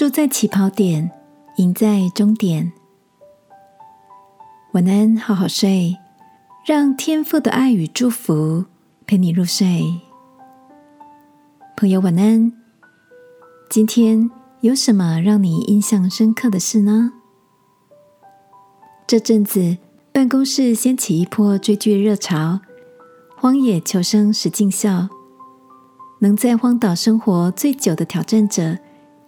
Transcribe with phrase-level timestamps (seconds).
[0.00, 1.10] 输在起跑点，
[1.56, 2.72] 赢在终点。
[4.72, 5.94] 晚安，好好睡，
[6.64, 8.64] 让天父的爱与祝福
[9.06, 10.00] 陪你入睡。
[11.76, 12.50] 朋友，晚安。
[13.68, 14.30] 今天
[14.62, 17.12] 有什么让你印象深刻的事呢？
[19.06, 19.76] 这阵子
[20.12, 22.60] 办公室掀起一波追剧热潮，
[23.36, 24.88] 荒野求生实境秀，
[26.20, 28.78] 能在荒岛生活最久的挑战者。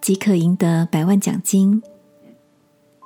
[0.03, 1.81] 即可赢得百万奖金。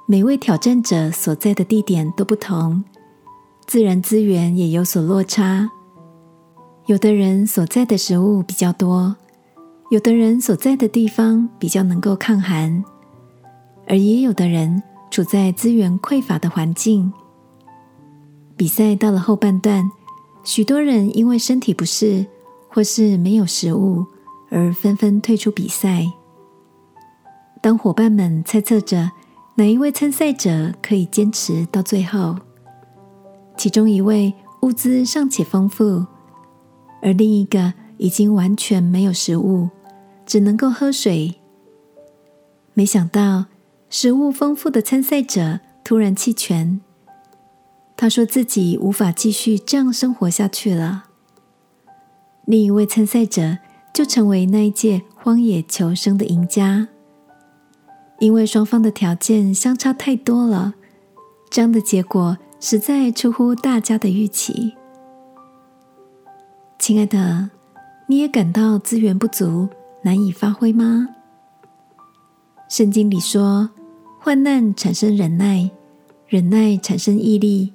[0.08, 2.82] 每位挑战者所在的地点都不同，
[3.66, 5.70] 自然资源也有所落差。
[6.86, 9.14] 有的人所在的食物比较多，
[9.90, 12.82] 有的人所在的地方比较能够抗寒，
[13.86, 17.12] 而也有的人处在资源匮乏的环境。
[18.56, 19.90] 比赛到了后半段，
[20.44, 22.24] 许多人因为身体不适
[22.70, 24.06] 或是没有食物，
[24.48, 26.06] 而纷纷退出比赛。
[27.66, 29.10] 当伙伴们猜测着
[29.56, 32.36] 哪一位参赛者可以坚持到最后，
[33.56, 36.06] 其中一位物资尚且丰富，
[37.02, 39.68] 而另一个已经完全没有食物，
[40.24, 41.34] 只能够喝水。
[42.72, 43.46] 没想到
[43.90, 46.80] 食物丰富的参赛者突然弃权，
[47.96, 51.06] 他说自己无法继续这样生活下去了。
[52.44, 53.58] 另一位参赛者
[53.92, 56.86] 就成为那一届荒野求生的赢家。
[58.18, 60.74] 因为双方的条件相差太多了，
[61.50, 64.74] 这样的结果实在出乎大家的预期。
[66.78, 67.50] 亲爱的，
[68.06, 69.68] 你也感到资源不足，
[70.02, 71.08] 难以发挥吗？
[72.68, 73.68] 圣经里说，
[74.18, 75.70] 患难产生忍耐，
[76.26, 77.72] 忍耐产生毅力，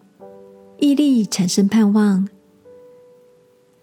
[0.79, 2.27] 毅力产生盼望。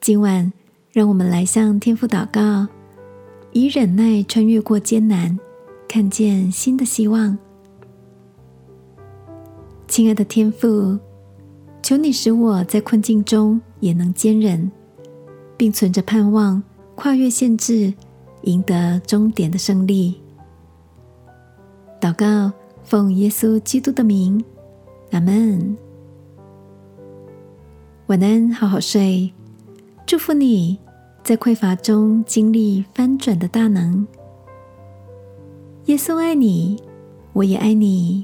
[0.01, 0.53] 今晚，
[0.93, 2.67] 让我们来向天父祷告，
[3.53, 5.39] 以忍耐穿越过艰难。
[5.89, 7.37] 看见新的希望，
[9.89, 10.99] 亲爱的天父，
[11.83, 14.71] 求你使我在困境中也能坚忍，
[15.57, 16.63] 并存着盼望，
[16.95, 17.95] 跨越限制，
[18.43, 20.21] 赢得终点的胜利。
[21.99, 22.53] 祷告，
[22.85, 24.45] 奉耶稣基督的名，
[25.13, 25.75] 阿门。
[28.09, 29.33] 晚安，好好睡。
[30.07, 30.79] 祝福你
[31.25, 34.07] 在匮乏中经历翻转的大能。
[35.89, 36.77] 耶稣爱你，
[37.33, 38.23] 我也爱你。